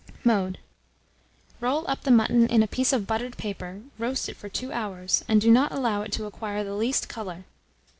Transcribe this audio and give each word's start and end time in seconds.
Mode. 0.23 0.57
Roll 1.59 1.87
up 1.87 2.01
the 2.01 2.09
mutton 2.09 2.47
in 2.47 2.63
a 2.63 2.67
piece 2.67 2.91
of 2.91 3.05
buttered 3.05 3.37
paper, 3.37 3.81
roast 3.99 4.29
it 4.29 4.35
for 4.35 4.49
2 4.49 4.71
hours, 4.73 5.23
and 5.27 5.39
do 5.39 5.51
not 5.51 5.71
allow 5.71 6.01
it 6.01 6.11
to 6.13 6.25
acquire 6.25 6.63
the 6.63 6.73
least 6.73 7.07
colour. 7.07 7.45